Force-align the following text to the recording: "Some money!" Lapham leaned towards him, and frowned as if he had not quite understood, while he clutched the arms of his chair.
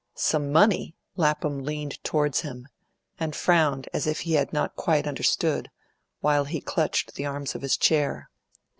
"Some 0.15 0.51
money!" 0.51 0.95
Lapham 1.15 1.59
leaned 1.63 2.03
towards 2.03 2.41
him, 2.41 2.67
and 3.19 3.35
frowned 3.35 3.87
as 3.93 4.07
if 4.07 4.21
he 4.21 4.33
had 4.33 4.51
not 4.51 4.75
quite 4.75 5.05
understood, 5.05 5.69
while 6.21 6.45
he 6.45 6.59
clutched 6.59 7.13
the 7.13 7.27
arms 7.27 7.53
of 7.53 7.61
his 7.61 7.77
chair. 7.77 8.31